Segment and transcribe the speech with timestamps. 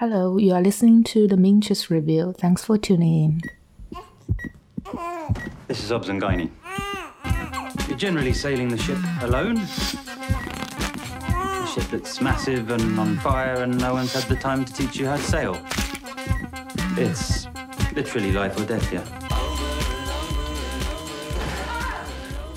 [0.00, 2.32] Hello, you are listening to the Minchus Review.
[2.38, 3.42] Thanks for tuning in.
[5.68, 6.50] This is Obzangani.
[7.86, 9.58] You're generally sailing the ship alone.
[9.58, 9.66] A
[11.66, 15.04] ship that's massive and on fire, and no one's had the time to teach you
[15.04, 15.62] how to sail.
[16.96, 17.46] It's
[17.92, 19.04] literally life or death here.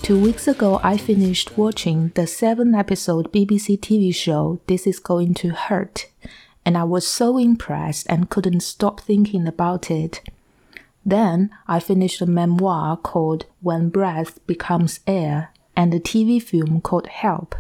[0.02, 5.34] Two weeks ago, I finished watching the seven episode BBC TV show This Is Going
[5.34, 6.07] to Hurt,
[6.66, 10.22] and I was so impressed and couldn't stop thinking about it.
[11.05, 17.08] Then I finished a memoir called When Breath Becomes Air and a TV film called
[17.08, 17.55] Help,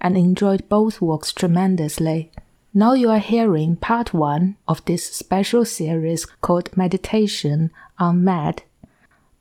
[0.00, 2.30] and enjoyed both works tremendously.
[2.72, 8.62] Now you are hearing part one of this special series called Meditation on Med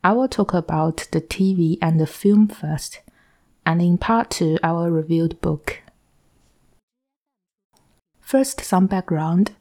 [0.06, 3.00] I will talk about the TV and the film first,
[3.66, 5.80] and in part two, I will review the book.
[8.34, 9.52] First, some background.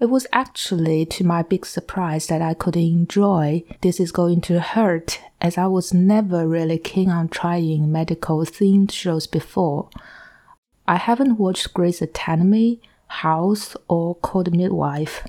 [0.00, 4.58] It was actually to my big surprise that I could enjoy This Is Going to
[4.58, 9.90] Hurt, as I was never really keen on trying medical themed shows before.
[10.88, 15.28] I haven't watched Grey's Anatomy, House, or Call the Midwife.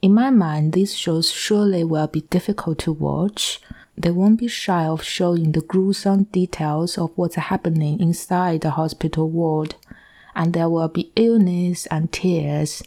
[0.00, 3.60] In my mind, these shows surely will be difficult to watch.
[3.98, 9.28] They won't be shy of showing the gruesome details of what's happening inside the hospital
[9.28, 9.74] ward,
[10.36, 12.82] and there will be illness and tears.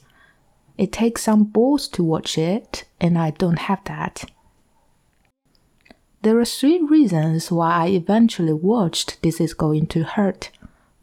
[0.78, 4.32] It takes some balls to watch it, and I don't have that.
[6.22, 10.52] There are three reasons why I eventually watched This Is Going to Hurt.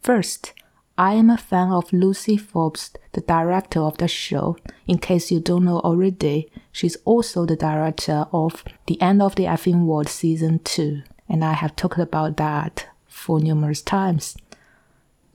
[0.01, 0.53] First,
[0.97, 4.57] I am a fan of Lucy Forbes, the director of the show.
[4.87, 9.43] In case you don't know already, she's also the director of The End of the
[9.43, 14.37] Effing World Season 2, and I have talked about that for numerous times.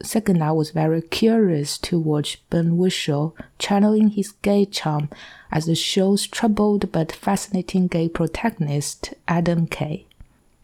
[0.02, 5.08] Second, I was very curious to watch Ben Whishaw channeling his gay charm
[5.52, 10.06] as the show's troubled but fascinating gay protagonist, Adam Kay.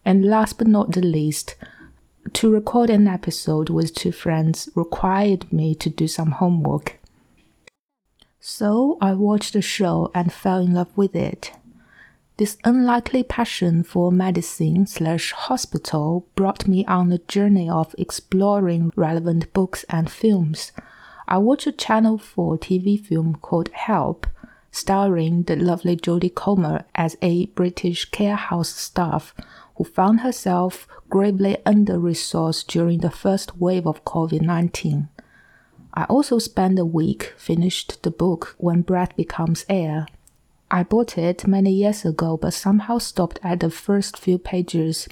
[0.03, 1.55] And last but not the least,
[2.33, 6.99] to record an episode with two friends required me to do some homework.
[8.41, 11.53] So I watched the show and fell in love with it.
[12.39, 19.51] This unlikely passion for medicine slash hospital brought me on a journey of exploring relevant
[19.51, 20.71] books and films.
[21.27, 24.25] I watched a Channel 4 TV film called Help,
[24.71, 29.35] starring the lovely Jodie Comer as a British care house staff
[29.75, 35.09] who found herself gravely under resourced during the first wave of COVID 19.
[35.93, 40.07] I also spent a week finished the book When Breath Becomes Air.
[40.71, 45.07] I bought it many years ago but somehow stopped at the first few pages.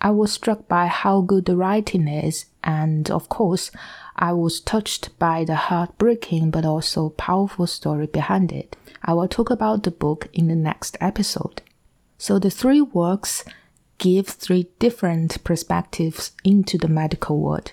[0.00, 3.70] I was struck by how good the writing is, and of course,
[4.14, 8.76] I was touched by the heartbreaking but also powerful story behind it.
[9.02, 11.62] I will talk about the book in the next episode.
[12.18, 13.44] So, the three works
[13.96, 17.72] give three different perspectives into the medical world.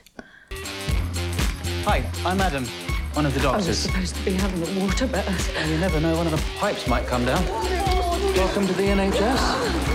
[1.84, 2.66] Hi, I'm Adam,
[3.16, 3.66] one of the doctors.
[3.66, 4.09] I was doctors.
[4.09, 5.50] supposed to be having a water bath.
[5.50, 7.46] Uh, well, you never know, one of the pipes might come down.
[8.36, 9.86] Welcome to the NHS.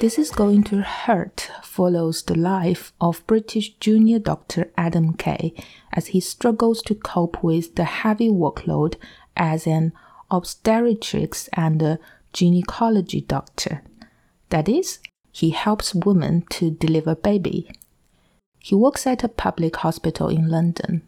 [0.00, 5.52] This is going to hurt follows the life of British junior doctor Adam Kay
[5.92, 8.94] as he struggles to cope with the heavy workload
[9.36, 9.92] as an
[10.30, 11.98] obstetrics and
[12.32, 13.82] gynecology doctor.
[14.50, 15.00] That is,
[15.32, 17.70] he helps women to deliver baby.
[18.58, 21.02] He works at a public hospital in London.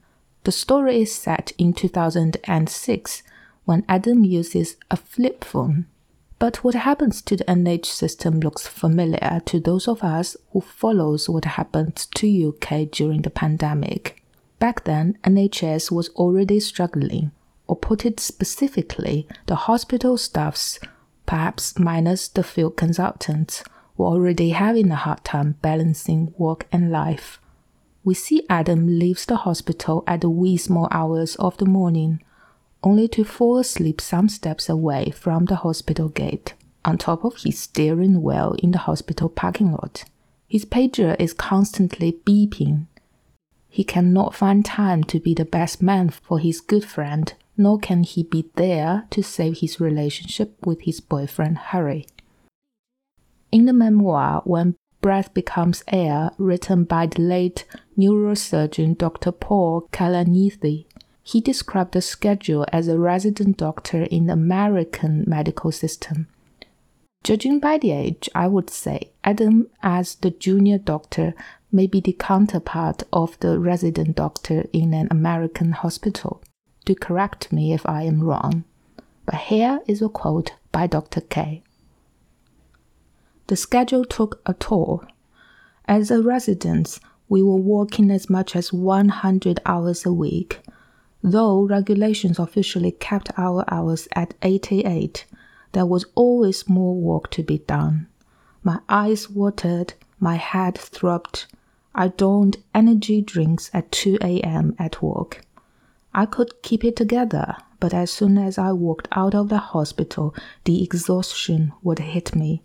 [0.45, 3.23] The story is set in 2006
[3.65, 5.87] when Adam uses a flip phone
[6.41, 11.29] but what happens to the NH system looks familiar to those of us who follows
[11.29, 14.25] what happened to UK during the pandemic.
[14.59, 17.33] Back then, NHS was already struggling,
[17.67, 20.81] or put it specifically, the hospital staffs,
[21.27, 23.63] perhaps minus the field consultants,
[24.01, 27.39] were already having a hard time balancing work and life.
[28.03, 32.23] We see Adam leaves the hospital at the wee small hours of the morning
[32.83, 37.59] only to fall asleep some steps away from the hospital gate, on top of his
[37.59, 40.05] steering wheel in the hospital parking lot.
[40.49, 42.87] His pager is constantly beeping.
[43.69, 48.03] He cannot find time to be the best man for his good friend, nor can
[48.03, 52.07] he be there to save his relationship with his boyfriend Harry.
[53.53, 57.65] In the memoir, When Breath Becomes Air, written by the late
[57.99, 59.33] neurosurgeon Dr.
[59.33, 60.87] Paul Kalanithi,
[61.23, 66.29] he described the schedule as a resident doctor in the American medical system.
[67.25, 71.35] Judging by the age, I would say Adam, as the junior doctor,
[71.73, 76.43] may be the counterpart of the resident doctor in an American hospital.
[76.85, 78.65] Do correct me if I am wrong.
[79.27, 81.21] But here is a quote by Dr.
[81.21, 81.63] K.
[83.51, 85.03] The schedule took a toll.
[85.87, 90.61] As a resident, we were working as much as 100 hours a week.
[91.21, 95.27] Though regulations officially kept our hours at 88,
[95.73, 98.07] there was always more work to be done.
[98.63, 101.47] My eyes watered, my head throbbed.
[101.93, 104.77] I donned energy drinks at 2 a.m.
[104.79, 105.45] at work.
[106.15, 110.37] I could keep it together, but as soon as I walked out of the hospital,
[110.67, 112.63] the exhaustion would hit me.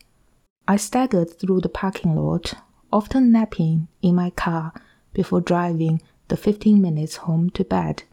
[0.68, 2.56] I staggered through the parking lot,
[2.92, 4.74] often napping in my car
[5.14, 8.04] before driving the 15 minutes home to bed.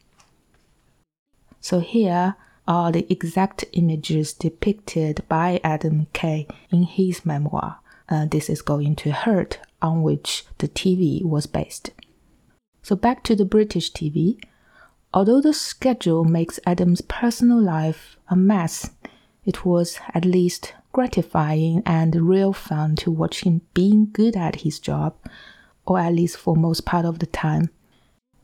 [1.60, 2.36] So here
[2.68, 7.78] are the exact images depicted by Adam Kay in his memoir.
[8.08, 11.90] Uh, this is going to hurt, on which the TV was based.
[12.82, 14.42] So back to the British TV.
[15.14, 18.90] Although the schedule makes Adam's personal life a mess,
[19.44, 24.78] it was at least gratifying and real fun to watch him being good at his
[24.78, 25.14] job,
[25.86, 27.70] or at least for most part of the time.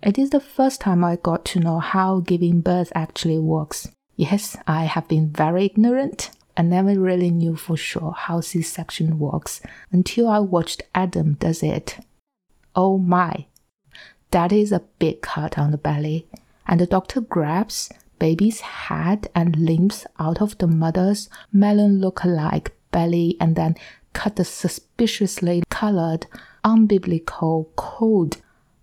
[0.03, 3.89] It is the first time I got to know how giving birth actually works.
[4.17, 6.31] Yes, I have been very ignorant.
[6.57, 9.61] I never really knew for sure how C section works
[9.93, 11.99] until I watched Adam does it.
[12.75, 13.47] Oh my!
[14.31, 16.27] That is a big cut on the belly,
[16.67, 23.37] and the doctor grabs baby's head and limbs out of the mother's melon look-alike belly
[23.41, 23.77] and then
[24.13, 26.27] cut the suspiciously colored
[26.65, 28.39] umbilical cord.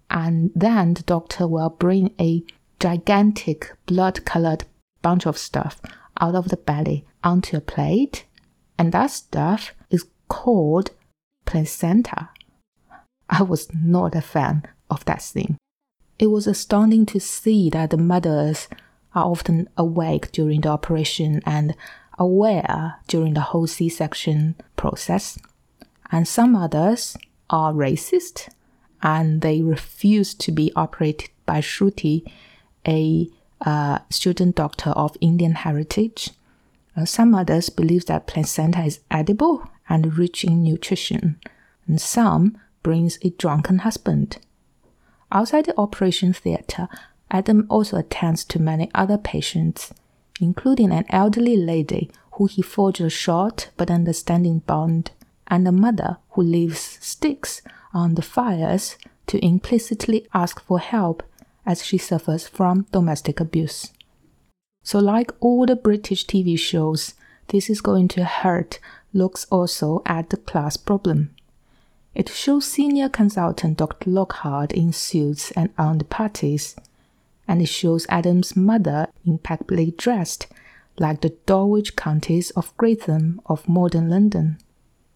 [0.09, 2.43] And then the doctor will bring a
[2.79, 4.65] gigantic blood-colored
[5.01, 5.81] bunch of stuff
[6.19, 8.25] out of the belly onto a plate,
[8.77, 10.91] and that stuff is called
[11.45, 12.29] placenta.
[13.29, 15.57] I was not a fan of that scene.
[16.17, 18.67] It was astounding to see that the mothers
[19.15, 21.75] are often awake during the operation and
[22.19, 25.39] aware during the whole C section process.
[26.11, 27.17] And some others
[27.49, 28.49] are racist
[29.01, 32.29] and they refuse to be operated by Shruti,
[32.87, 33.29] a
[33.61, 36.31] uh, student doctor of Indian heritage.
[36.95, 41.39] Uh, some others believe that placenta is edible and rich in nutrition,
[41.87, 44.37] and some brings a drunken husband.
[45.31, 46.87] Outside the operation theater,
[47.31, 49.93] Adam also attends to many other patients,
[50.39, 55.11] including an elderly lady who he forged a short but understanding bond,
[55.47, 57.61] and a mother who leaves sticks
[57.93, 61.23] on the fires to implicitly ask for help
[61.65, 63.91] as she suffers from domestic abuse.
[64.83, 67.15] So, like all the British TV shows,
[67.47, 68.79] this is going to hurt
[69.13, 71.33] looks also at the class problem.
[72.13, 74.09] It shows senior consultant Dr.
[74.09, 76.75] Lockhart in suits and on the parties
[77.47, 80.47] and it shows Adam's mother impeccably dressed,
[80.97, 84.57] like the Dulwich Countess of Grantham of modern London.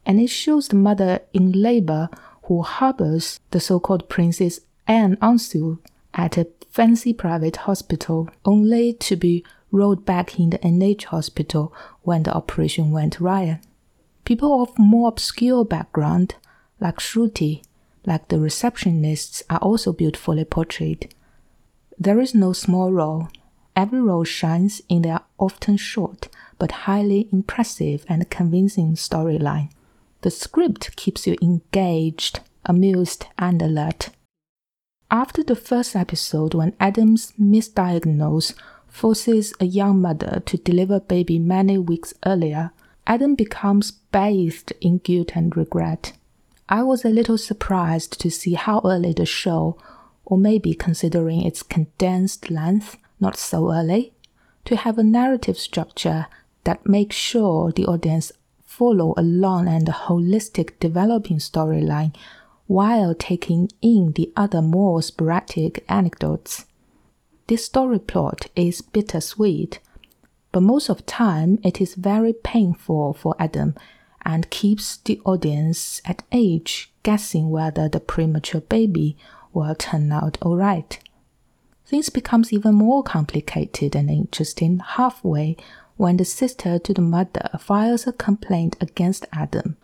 [0.05, 2.09] And it shows the mother in labor
[2.43, 5.79] who harbors the so called Princess Anne Onslow
[6.13, 12.23] at a fancy private hospital, only to be rolled back in the NH hospital when
[12.23, 13.59] the operation went riot.
[14.25, 16.35] People of more obscure background,
[16.79, 17.63] like Shruti,
[18.05, 21.13] like the receptionists, are also beautifully portrayed.
[21.99, 23.27] There is no small role.
[23.75, 26.29] Every role shines in their often short
[26.59, 29.71] but highly impressive and convincing storyline.
[30.21, 34.09] The script keeps you engaged, amused, and alert.
[35.09, 38.53] After the first episode, when Adam's misdiagnosis
[38.87, 42.71] forces a young mother to deliver baby many weeks earlier,
[43.07, 46.13] Adam becomes bathed in guilt and regret.
[46.67, 49.77] I was a little surprised to see how early the show
[50.29, 54.13] or maybe considering its condensed length not so early,
[54.63, 56.27] to have a narrative structure
[56.63, 58.31] that makes sure the audience
[58.65, 62.15] follow a long and holistic developing storyline
[62.67, 66.65] while taking in the other more sporadic anecdotes.
[67.47, 69.79] This story plot is bittersweet,
[70.51, 73.73] but most of time it is very painful for Adam
[74.23, 79.17] and keeps the audience at age guessing whether the premature baby
[79.59, 80.99] will turn out alright.
[81.85, 85.57] Things becomes even more complicated and interesting halfway
[85.97, 89.75] when the sister to the mother files a complaint against Adam,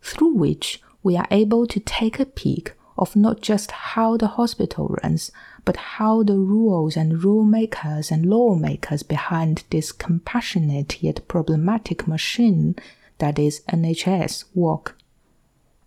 [0.00, 4.96] through which we are able to take a peek of not just how the hospital
[5.02, 5.30] runs,
[5.64, 12.74] but how the rules and rulemakers and lawmakers behind this compassionate yet problematic machine
[13.18, 14.96] that is NHS work.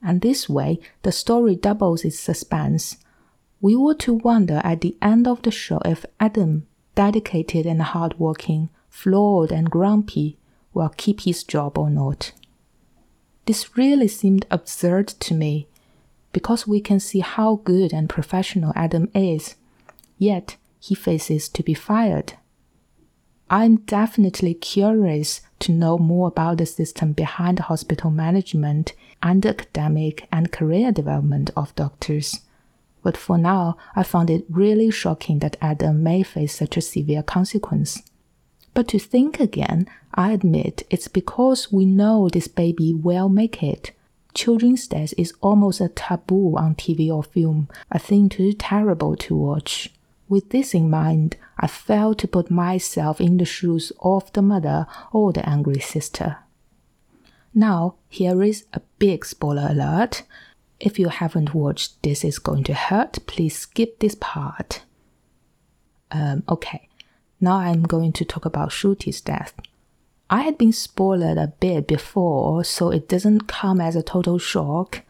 [0.02, 2.98] and this way the story doubles its suspense.
[3.62, 8.70] We were to wonder at the end of the show if Adam, dedicated and hardworking,
[8.90, 10.38] flawed and grumpy,
[10.74, 12.32] will keep his job or not.
[13.46, 15.68] This really seemed absurd to me
[16.32, 19.56] because we can see how good and professional Adam is,
[20.18, 22.34] yet he faces to be fired.
[23.50, 30.52] I'm definitely curious to know more about the system behind hospital management and academic and
[30.52, 32.42] career development of doctors.
[33.02, 37.24] But for now, I found it really shocking that Adam may face such a severe
[37.24, 38.02] consequence.
[38.74, 43.92] But to think again, I admit it's because we know this baby will make it.
[44.34, 49.36] Children's death is almost a taboo on TV or film, a thing too terrible to
[49.36, 49.94] watch.
[50.28, 54.86] With this in mind, I failed to put myself in the shoes of the mother
[55.12, 56.38] or the angry sister.
[57.54, 60.24] Now, here is a big spoiler alert.
[60.80, 64.84] If you haven't watched This Is Going to Hurt, please skip this part.
[66.10, 66.88] Um, okay,
[67.42, 69.54] now I'm going to talk about Shruti's death.
[70.30, 75.02] I had been spoiled a bit before, so it doesn't come as a total shock.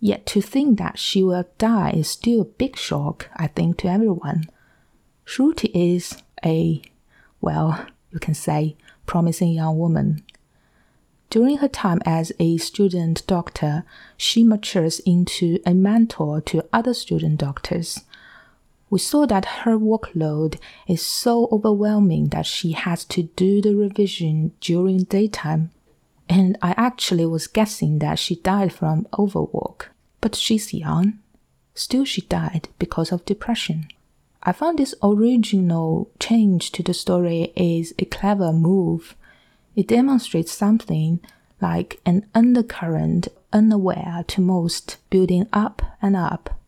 [0.00, 3.88] Yet to think that she will die is still a big shock, I think, to
[3.88, 4.50] everyone.
[5.24, 6.82] Shruti is a,
[7.40, 10.22] well, you can say, promising young woman.
[11.30, 13.84] During her time as a student doctor,
[14.16, 18.00] she matures into a mentor to other student doctors
[18.88, 24.52] we saw that her workload is so overwhelming that she has to do the revision
[24.60, 25.70] during daytime.
[26.28, 29.92] And I actually was guessing that she died from overwork.
[30.20, 31.18] But she's young.
[31.74, 33.88] Still, she died because of depression.
[34.42, 39.16] I found this original change to the story is a clever move.
[39.76, 41.20] It demonstrates something
[41.60, 46.58] like an undercurrent unaware to most, building up and up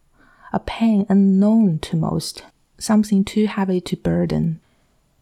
[0.52, 2.42] a pain unknown to most,
[2.78, 4.60] something too heavy to burden.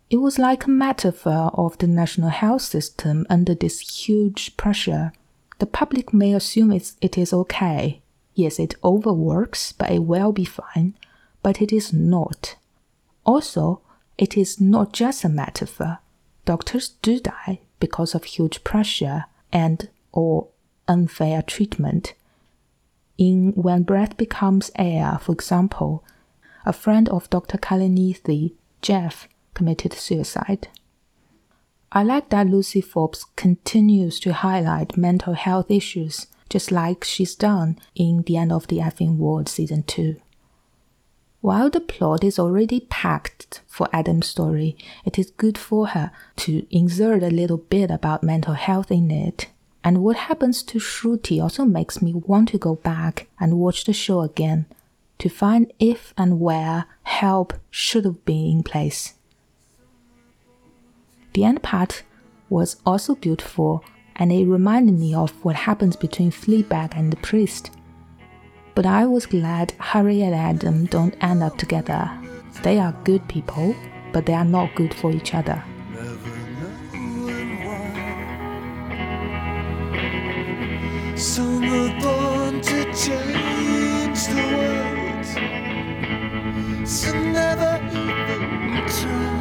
[0.08, 5.12] It was like a metaphor of the national health system under this huge pressure.
[5.58, 8.02] The public may assume it's, it is okay.
[8.34, 10.94] Yes, it overworks, but it will be fine.
[11.42, 12.56] But it is not.
[13.24, 13.80] Also,
[14.18, 15.98] it is not just a metaphor.
[16.44, 20.48] Doctors do die because of huge pressure and or
[20.88, 22.14] unfair treatment
[23.18, 26.04] in When Breath Becomes Air, for example,
[26.64, 27.58] a friend of Dr.
[27.58, 28.52] Kalanithi,
[28.82, 30.68] Jeff, committed suicide.
[31.92, 37.78] I like that Lucy Forbes continues to highlight mental health issues, just like she's done
[37.94, 40.16] in The End of the Effing World Season 2.
[41.46, 46.66] While the plot is already packed for Adam's story, it is good for her to
[46.76, 49.46] insert a little bit about mental health in it
[49.84, 53.92] and what happens to Shruti also makes me want to go back and watch the
[53.92, 54.66] show again
[55.20, 59.14] to find if and where help should have been in place.
[61.34, 62.02] The end part
[62.50, 63.84] was also beautiful
[64.16, 67.70] and it reminded me of what happens between Fleabag and the priest.
[68.76, 72.10] But I was glad Harry and Adam don't end up together.
[72.62, 73.74] They are good people,
[74.12, 75.64] but they are not good for each other.
[81.16, 85.26] Some are born to change the world.
[86.86, 89.36] Some never even try.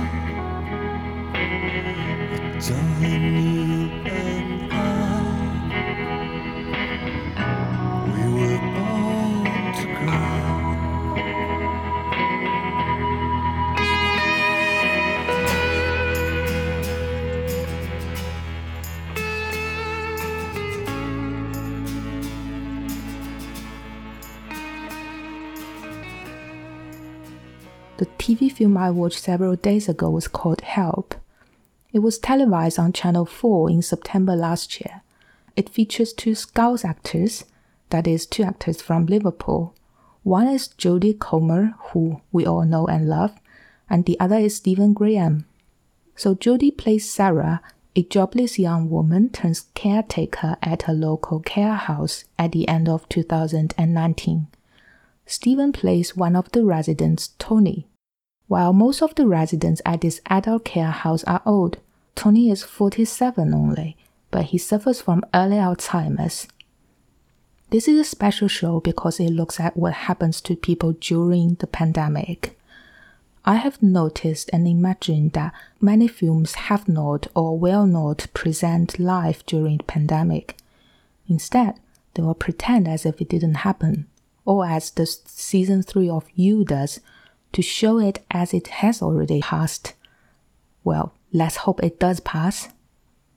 [2.54, 4.75] But you and
[28.26, 31.14] TV film I watched several days ago was called Help.
[31.94, 35.04] It was televised on Channel 4 in September last year.
[35.56, 37.46] It features two Scouse actors,
[37.92, 39.76] that is, two actors from Liverpool.
[40.24, 43.40] One is Jodie Comer, who we all know and love,
[43.92, 45.46] and the other is Stephen Graham.
[46.16, 47.62] So Jodie plays Sarah,
[47.96, 53.08] a jobless young woman turns caretaker at a local care house at the end of
[53.08, 54.48] 2019.
[55.28, 57.88] Stephen plays one of the residents, Tony.
[58.48, 61.78] While most of the residents at this adult care house are old,
[62.14, 63.98] Tony is 47 only,
[64.30, 66.48] but he suffers from early Alzheimer's.
[67.72, 71.68] This is a special show because it looks at what happens to people during the
[71.68, 72.58] pandemic.
[73.44, 79.46] I have noticed and imagined that many films have not or will not present life
[79.46, 80.58] during the pandemic.
[81.28, 81.80] Instead,
[82.14, 84.08] they will pretend as if it didn't happen,
[84.46, 87.00] or as the season 3 of You does,
[87.56, 89.94] to show it as it has already passed.
[90.84, 92.68] Well, let's hope it does pass.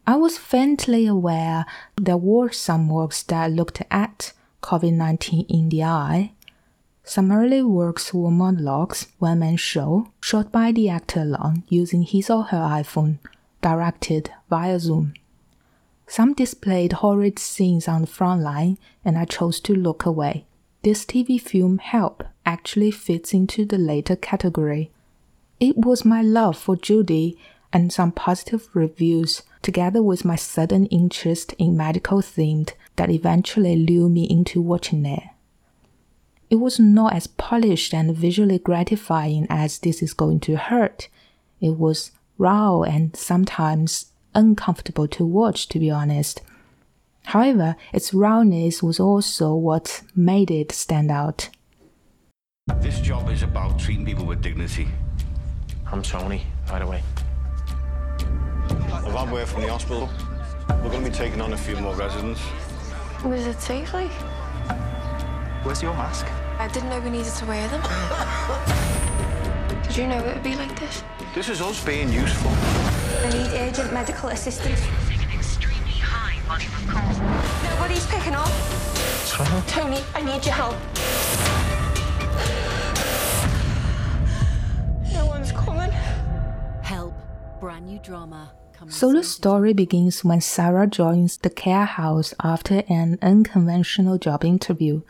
[0.09, 1.65] I was faintly aware
[1.97, 6.33] there were some works that looked at COVID 19 in the eye.
[7.05, 12.29] Some early works were monologues, one man show, shot by the actor alone using his
[12.29, 13.19] or her iPhone,
[13.63, 15.15] directed via Zoom.
[16.09, 20.45] Some displayed horrid scenes on the front line, and I chose to look away.
[20.83, 24.91] This TV film Help actually fits into the later category.
[25.61, 27.37] It was my love for Jodie
[27.75, 34.13] and some positive reviews, together with my sudden interest in medical themed, that eventually lured
[34.13, 35.25] me into watching it.
[36.49, 41.09] It was not as polished and visually gratifying as This Is Going to Hurt.
[41.61, 46.41] It was raw and sometimes uncomfortable to watch, to be honest.
[47.27, 51.51] However, its rawness was also what made it stand out.
[53.09, 54.87] This job is about treating people with dignity.
[55.91, 57.03] I'm Tony, by the way.
[58.93, 60.11] I've had word from the hospital.
[60.69, 62.43] We're going to be taking on a few more residents.
[63.25, 64.11] Was it safe, like?
[65.65, 66.27] Where's your mask?
[66.59, 67.81] I didn't know we needed to wear them.
[69.85, 71.03] Did you know it would be like this?
[71.35, 72.51] This is us being useful.
[72.51, 74.83] I need urgent medical assistance.
[75.33, 77.19] extremely high volume of calls.
[77.73, 78.49] Nobody's picking up.
[78.49, 79.63] What's wrong?
[79.67, 80.77] Tony, I need your help.
[87.69, 88.55] Brand new drama.
[88.73, 94.43] coming So the story begins when Sarah joins the care house after an unconventional job
[94.43, 95.03] interview,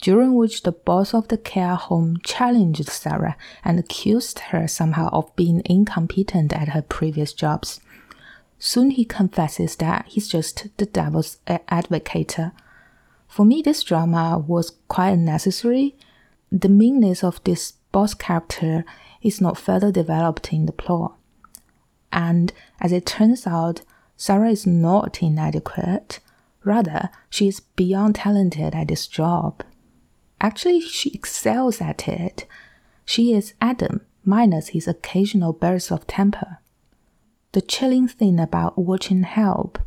[0.00, 5.36] during which the boss of the care home challenged Sarah and accused her somehow of
[5.36, 7.78] being incompetent at her previous jobs.
[8.58, 12.38] Soon he confesses that he's just the devil's advocate.
[13.26, 15.94] For me, this drama was quite unnecessary.
[16.50, 18.86] The meanness of this boss character
[19.20, 21.17] is not further developed in the plot.
[22.12, 23.82] And as it turns out,
[24.16, 26.20] Sarah is not inadequate.
[26.64, 29.62] Rather, she is beyond talented at this job.
[30.40, 32.46] Actually, she excels at it.
[33.04, 36.58] She is Adam, minus his occasional bursts of temper.
[37.52, 39.78] The chilling thing about watching Help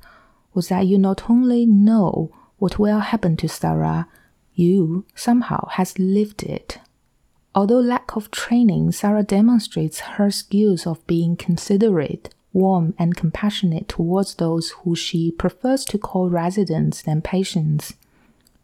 [0.53, 4.07] was that you not only know what will happen to Sarah,
[4.53, 6.79] you somehow has lived it.
[7.53, 14.35] Although lack of training, Sarah demonstrates her skills of being considerate, warm, and compassionate towards
[14.35, 17.93] those who she prefers to call residents than patients.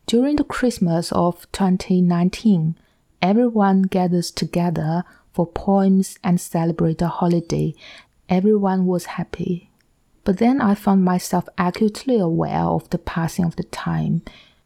[0.06, 2.76] During the Christmas of 2019,
[3.22, 7.76] everyone gathers together for poems and celebrate the holiday.
[8.30, 9.70] Everyone was happy.
[10.24, 14.22] But then I found myself acutely aware of the passing of the time.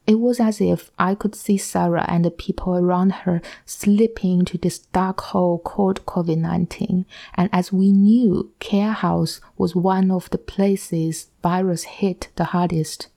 [0.08, 4.58] It was as if I could see Sarah and the people around her slipping into
[4.58, 7.06] this dark hole called COVID 19.
[7.36, 13.08] And as we knew, Care House was one of the places virus hit the hardest.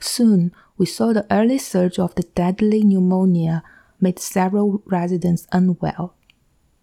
[0.00, 3.62] Soon, we saw the early surge of the deadly pneumonia
[4.00, 6.14] made several residents unwell.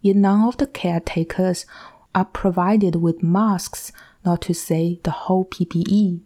[0.00, 1.66] Yet none of the caretakers
[2.14, 3.92] are provided with masks,
[4.24, 6.20] not to say the whole PPE.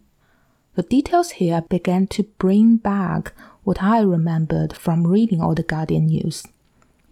[0.75, 3.31] The details here began to bring back
[3.63, 6.43] what I remembered from reading all the Guardian news.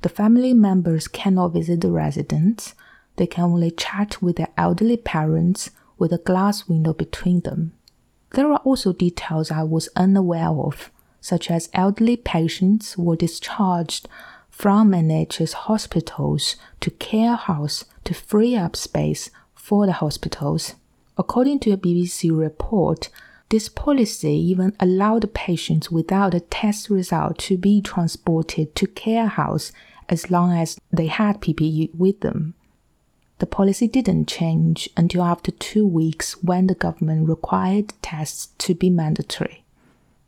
[0.01, 2.75] The family members cannot visit the residents,
[3.15, 7.71] they can only chat with their elderly parents with a glass window between them.
[8.31, 14.09] There are also details I was unaware of, such as elderly patients were discharged
[14.49, 20.75] from NHS hospitals to care house to free up space for the hospitals.
[21.17, 23.09] According to a BBC report,
[23.49, 29.71] this policy even allowed patients without a test result to be transported to care house
[30.09, 32.55] as long as they had PPE with them.
[33.39, 38.89] The policy didn't change until after two weeks when the government required tests to be
[38.89, 39.63] mandatory.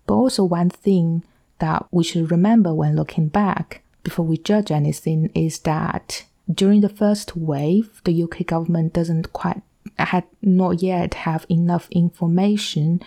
[0.05, 1.23] But also, one thing
[1.59, 6.89] that we should remember when looking back before we judge anything is that during the
[6.89, 9.61] first wave, the UK government doesn't quite
[9.97, 13.01] had not yet have enough information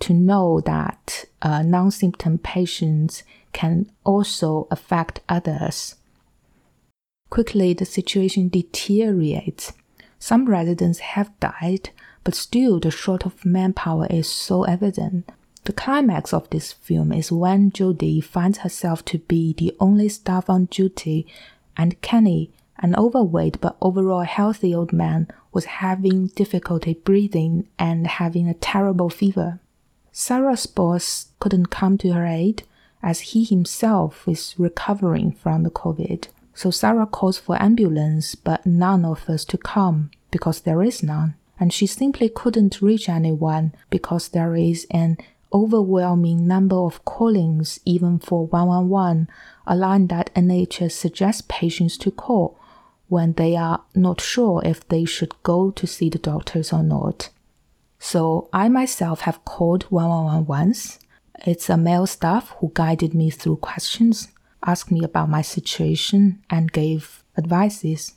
[0.00, 3.22] to know that uh, non-symptom patients
[3.52, 5.96] can also affect others.
[7.30, 9.72] Quickly, the situation deteriorates.
[10.18, 11.90] Some residents have died,
[12.24, 15.30] but still the short of manpower is so evident.
[15.64, 20.48] The climax of this film is when Jodie finds herself to be the only staff
[20.48, 21.26] on duty,
[21.76, 28.48] and Kenny, an overweight but overall healthy old man, was having difficulty breathing and having
[28.48, 29.58] a terrible fever.
[30.12, 32.62] Sarah's boss couldn't come to her aid
[33.02, 36.28] as he himself is recovering from the COVID.
[36.54, 41.34] So Sarah calls for ambulance, but none offers to come because there is none.
[41.58, 45.18] And she simply couldn't reach anyone because there is an
[45.52, 49.28] overwhelming number of callings even for 111,
[49.66, 52.56] a line that NHS suggests patients to call
[53.08, 57.30] when they are not sure if they should go to see the doctors or not.
[57.98, 60.98] So I myself have called 111 once.
[61.46, 64.28] It's a male staff who guided me through questions,
[64.64, 68.14] asked me about my situation, and gave advices.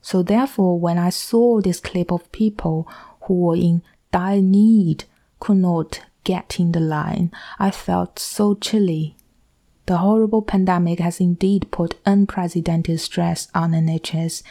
[0.00, 2.88] So therefore, when I saw this clip of people
[3.22, 5.04] who were in dire need
[5.40, 9.16] could not get in the line, I felt so chilly.
[9.88, 14.42] The horrible pandemic has indeed put unprecedented stress on NHS,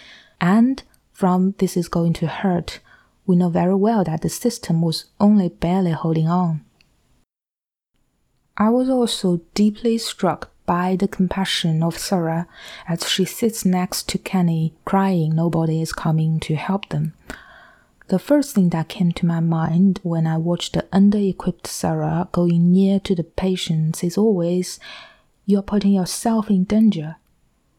[0.41, 0.81] and
[1.13, 2.79] from this is going to hurt,
[3.27, 6.65] we know very well that the system was only barely holding on.
[8.57, 12.47] I was also deeply struck by the compassion of Sarah
[12.87, 17.13] as she sits next to Kenny, crying nobody is coming to help them.
[18.07, 22.27] The first thing that came to my mind when I watched the under equipped Sarah
[22.31, 24.79] going near to the patients is always
[25.47, 27.15] you're putting yourself in danger.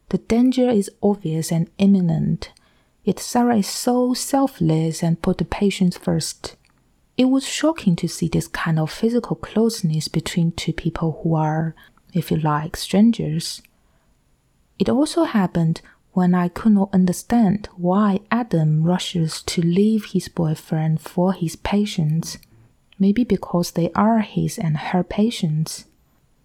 [0.08, 2.50] The danger is obvious and imminent,
[3.04, 6.56] yet Sarah is so selfless and put the patients first.
[7.18, 11.74] It was shocking to see this kind of physical closeness between two people who are,
[12.14, 13.60] if you like, strangers.
[14.78, 21.02] It also happened when I could not understand why Adam rushes to leave his boyfriend
[21.02, 22.38] for his patients.
[22.98, 25.84] Maybe because they are his and her patients.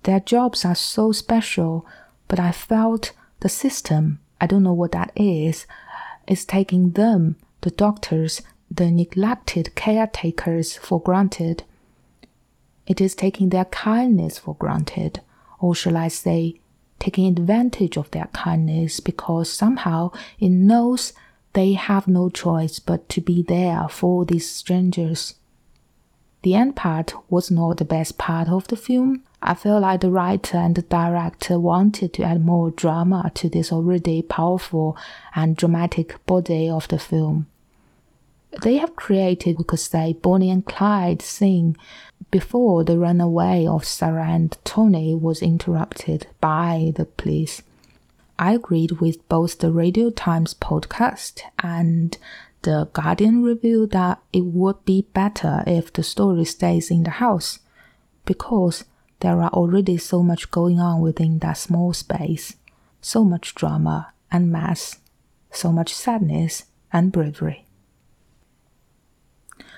[0.03, 1.85] Their jobs are so special,
[2.27, 5.65] but I felt the system, I don't know what that is,
[6.27, 11.63] is taking them, the doctors, the neglected caretakers, for granted.
[12.85, 15.21] It is taking their kindness for granted,
[15.59, 16.59] or shall I say,
[16.99, 21.13] taking advantage of their kindness because somehow it knows
[21.53, 25.35] they have no choice but to be there for these strangers.
[26.41, 29.23] The end part was not the best part of the film.
[29.45, 33.73] I feel like the writer and the director wanted to add more drama to this
[33.73, 34.95] already powerful
[35.35, 37.47] and dramatic body of the film.
[38.61, 41.75] They have created, we could say, Bonnie and Clyde scene
[42.31, 47.61] before the runaway of Sarah and Tony was interrupted by the police.
[48.39, 52.17] I agreed with both the Radio Times podcast and
[52.61, 57.59] the Guardian review that it would be better if the story stays in the house
[58.23, 58.85] because
[59.23, 62.57] there are already so much going on within that small space,
[62.99, 64.99] so much drama and mess,
[65.49, 67.65] so much sadness and bravery.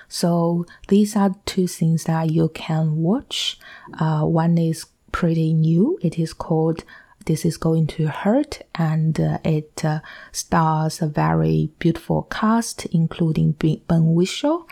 [0.08, 3.60] So these are two things that you can watch.
[4.00, 5.96] Uh, one is pretty new.
[6.02, 6.82] It is called
[7.26, 10.00] "This Is Going to Hurt," and uh, it uh,
[10.32, 14.64] stars a very beautiful cast, including Ben Whishaw.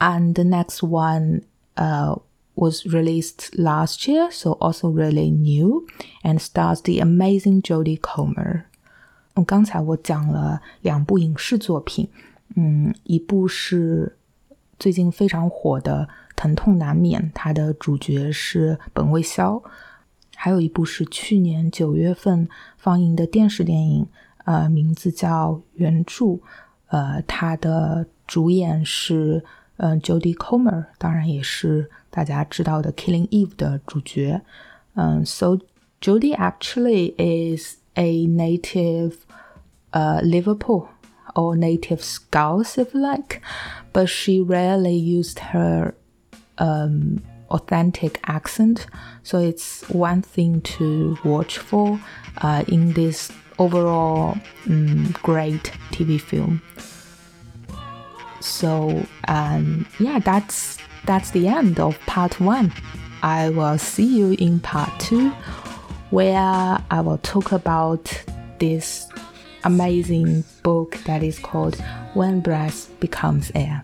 [0.00, 1.44] And the next one
[1.76, 2.16] uh,
[2.56, 5.86] was released last year, so also really new,
[6.24, 8.64] and stars the amazing Jodie Comer.
[9.34, 12.08] 嗯刚才我讲了两部影视作品，
[12.56, 14.16] 嗯，一部是
[14.78, 19.62] 最近非常火的《疼痛难免》，它的主角是本卫肖；
[20.34, 24.06] 还有一部是去年九月份放映的电视电影，
[24.46, 26.24] 呃，名字叫《原著》，
[26.88, 29.44] 呃，它的主演是
[29.77, 34.41] 嗯 Jodie Comer，当然也是大家知道的《Killing Eve》的主角。
[34.95, 35.57] 嗯，So
[35.99, 39.13] Jodie actually is a native,
[39.91, 40.87] uh, Liverpool.
[41.33, 43.41] or native Scouse, if you like,
[43.93, 45.93] but she rarely used her
[46.57, 48.85] um, authentic accent.
[49.23, 51.97] So it's one thing to watch for
[52.41, 54.37] uh, in this overall
[54.69, 56.61] um, great TV film.
[58.46, 62.72] So um, yeah, that's that's the end of part one.
[63.22, 65.30] I will see you in part two,
[66.10, 68.24] where I will talk about
[68.58, 69.08] this
[69.64, 71.76] amazing book that is called
[72.14, 73.82] When Breath Becomes Air.